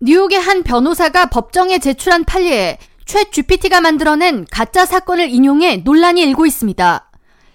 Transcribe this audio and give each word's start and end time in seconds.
뉴욕의 0.00 0.38
한 0.38 0.62
변호사가 0.62 1.26
법정에 1.26 1.78
제출한 1.78 2.24
판례에 2.24 2.76
ChatGPT가 3.06 3.80
만들어낸 3.80 4.44
가짜 4.50 4.84
사건을 4.84 5.30
인용해 5.30 5.78
논란이 5.78 6.20
일고 6.20 6.44
있습니다. 6.44 7.10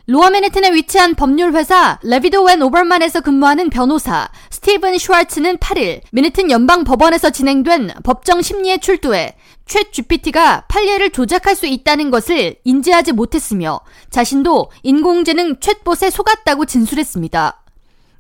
로어 0.08 0.32
맨해튼에 0.32 0.74
위치한 0.74 1.14
법률 1.14 1.54
회사 1.54 2.00
레비도우 2.02 2.44
앤 2.44 2.64
오버만에서 2.64 3.22
근무하는 3.22 3.70
변호사 3.70 4.28
스티븐 4.50 4.98
슈왈츠는 4.98 5.58
8일 5.58 6.02
맨해튼 6.12 6.50
연방 6.50 6.84
법원에서 6.84 7.30
진행된 7.30 7.92
법정 8.04 8.42
심리에 8.42 8.80
출두해 8.80 9.36
ChatGPT가 9.68 10.62
판례를 10.68 11.12
조작할 11.12 11.56
수 11.56 11.68
있다는 11.68 12.10
것을 12.10 12.56
인지하지 12.64 13.12
못했으며 13.12 13.82
자신도 14.10 14.72
인공지능 14.82 15.58
챗봇에 15.58 16.10
속았다고 16.10 16.66
진술했습니다. 16.66 17.62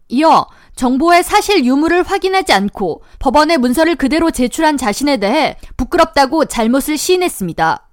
이어 0.09 0.45
정보의 0.75 1.23
사실 1.23 1.65
유무를 1.65 2.03
확인하지 2.03 2.53
않고 2.53 3.03
법원에 3.19 3.57
문서를 3.57 3.95
그대로 3.95 4.31
제출한 4.31 4.77
자신에 4.77 5.17
대해 5.17 5.57
부끄럽다고 5.77 6.45
잘못을 6.45 6.97
시인했습니다. 6.97 7.87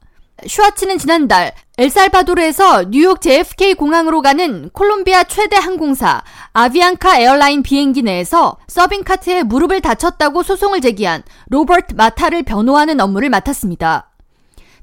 슈와츠는 0.46 0.98
지난달 0.98 1.52
엘살바도르에서 1.78 2.90
뉴욕 2.90 3.20
JFK 3.20 3.74
공항으로 3.74 4.22
가는 4.22 4.70
콜롬비아 4.72 5.24
최대 5.24 5.56
항공사 5.56 6.22
아비앙카 6.52 7.18
에어라인 7.20 7.62
비행기 7.62 8.02
내에서 8.02 8.56
서빙카트에 8.68 9.42
무릎을 9.44 9.80
다쳤다고 9.80 10.42
소송을 10.42 10.80
제기한 10.80 11.22
로버트 11.48 11.94
마타를 11.94 12.44
변호하는 12.44 13.00
업무를 13.00 13.30
맡았습니다. 13.30 14.12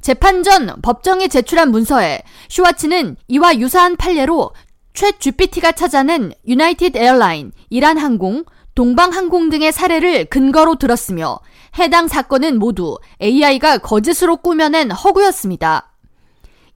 재판 0.02 0.44
전 0.44 0.72
법정에 0.84 1.28
제출한 1.28 1.72
문서에 1.72 2.22
슈와츠는 2.50 3.16
이와 3.28 3.58
유사한 3.58 3.96
판례로 3.96 4.52
ChatGPT가 4.96 5.74
찾아낸 5.74 6.32
유나이티드 6.48 6.98
에어라인, 6.98 7.52
이란 7.70 7.98
항공, 7.98 8.46
동방 8.76 9.12
항공 9.12 9.50
등의 9.50 9.74
사례를 9.74 10.26
근거로 10.26 10.76
들었으며 10.76 11.40
해당 11.78 12.08
사건은 12.08 12.60
모두 12.60 12.98
AI가 13.22 13.80
거짓으로 13.80 14.38
꾸며낸 14.38 14.92
허구였습니다. 14.92 15.92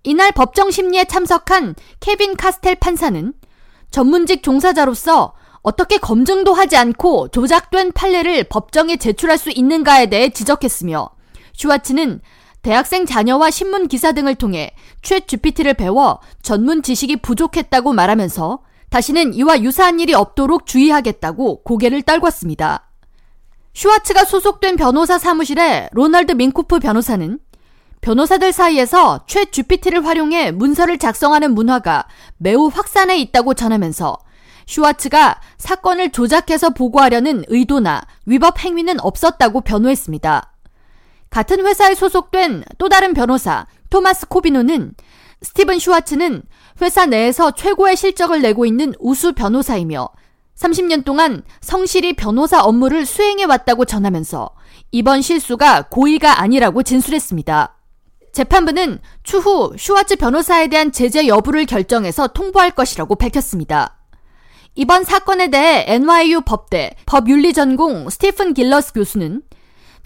이날 0.04 0.34
법정 0.34 0.70
심리에 0.70 1.06
참석한 1.06 1.76
케빈 2.02 2.36
카스텔 2.36 2.76
판사는 2.76 3.34
전문직 3.90 4.44
종사자로서 4.44 5.34
어떻게 5.62 5.98
검증도 5.98 6.54
하지 6.54 6.76
않고 6.76 7.30
조작된 7.30 7.94
판례를 7.94 8.46
법정에 8.46 8.98
제출할 8.98 9.38
수 9.38 9.50
있는가에 9.50 10.08
대해 10.08 10.30
지적했으며 10.30 11.10
슈와츠는 11.54 12.22
대학생 12.62 13.06
자녀와 13.06 13.52
신문 13.52 13.88
기사 13.88 14.12
등을 14.12 14.36
통해 14.36 14.72
최 15.02 15.22
GPT를 15.22 15.74
배워 15.76 16.20
전문 16.42 16.84
지식이 16.84 17.18
부족했다고 17.18 17.94
말하면서 17.94 18.60
다시는 18.90 19.34
이와 19.34 19.62
유사한 19.62 20.00
일이 20.00 20.14
없도록 20.14 20.66
주의하겠다고 20.66 21.64
고개를 21.64 22.02
떨궜습니다. 22.02 22.82
슈와츠가 23.74 24.26
소속된 24.26 24.76
변호사 24.76 25.18
사무실의 25.18 25.90
로널드 25.94 26.34
민코프 26.34 26.80
변호사는 26.80 27.40
변호사들 28.02 28.52
사이에서 28.52 29.22
최 29.28 29.46
GPT를 29.46 30.06
활용해 30.06 30.52
문서를 30.52 30.98
작성하는 30.98 31.54
문화가 31.54 32.08
매우 32.38 32.68
확산해 32.68 33.18
있다고 33.20 33.54
전하면서 33.54 34.18
슈와츠가 34.66 35.40
사건을 35.58 36.12
조작해서 36.12 36.72
보고하려는 36.72 37.44
의도나 37.48 38.02
위법 38.26 38.60
행위는 38.60 39.00
없었다고 39.00 39.62
변호했습니다. 39.62 40.54
같은 41.30 41.66
회사에 41.66 41.96
소속된 41.96 42.64
또 42.78 42.90
다른 42.90 43.14
변호사 43.14 43.68
토마스 43.90 44.28
코비노는 44.28 44.94
스티븐 45.42 45.80
슈와츠는 45.80 46.44
회사 46.82 47.06
내에서 47.06 47.52
최고의 47.52 47.96
실적을 47.96 48.42
내고 48.42 48.66
있는 48.66 48.94
우수 49.00 49.34
변호사이며 49.34 50.10
30년 50.58 51.06
동안 51.06 51.44
성실히 51.62 52.14
변호사 52.14 52.62
업무를 52.62 53.06
수행해 53.06 53.46
왔다고 53.46 53.86
전하면서 53.86 54.50
이번 54.92 55.22
실수가 55.22 55.84
고의가 55.84 56.42
아니라고 56.42 56.84
진술했습니다. 56.84 57.76
재판부는 58.34 59.00
추후 59.24 59.74
슈와츠 59.78 60.18
변호사에 60.18 60.68
대한 60.68 60.92
제재 60.92 61.28
여부를 61.28 61.66
결정해서 61.66 62.28
통보할 62.28 62.72
것이라고 62.72 63.16
밝혔습니다. 63.16 63.98
이번 64.76 65.04
사건에 65.04 65.50
대해 65.50 65.86
NYU 65.88 66.42
법대 66.42 66.92
법윤리 67.06 67.54
전공 67.54 68.10
스티픈 68.10 68.54
길러스 68.54 68.94
교수는 68.94 69.42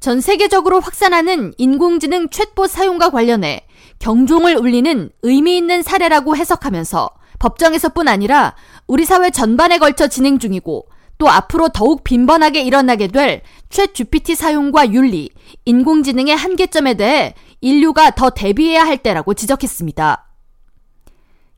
전 0.03 0.19
세계적으로 0.19 0.81
확산하는 0.81 1.53
인공지능 1.58 2.28
챗봇 2.28 2.68
사용과 2.68 3.09
관련해 3.09 3.66
경종을 4.00 4.58
울리는 4.58 5.09
의미 5.22 5.56
있는 5.56 5.81
사례라고 5.81 6.36
해석하면서 6.36 7.09
법정에서뿐 7.40 8.09
아니라 8.09 8.53
우리 8.86 9.06
사회 9.06 9.30
전반에 9.30 9.78
걸쳐 9.78 10.09
진행 10.09 10.40
중이고 10.40 10.90
또 11.18 11.30
앞으로 11.30 11.69
더욱 11.69 12.03
빈번하게 12.03 12.64
일어나게 12.64 13.08
될최 13.08 13.94
GPT 13.94 14.36
사용과 14.36 14.91
윤리, 14.91 15.30
인공지능의 15.64 16.35
한계점에 16.35 16.96
대해 16.96 17.34
인류가 17.62 18.12
더 18.12 18.30
대비해야 18.30 18.84
할 18.85 18.97
때라고 18.97 19.34
지적했습니다. 19.34 20.28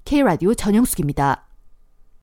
K라디오 0.06 0.54
전영숙입니다. 0.54 1.45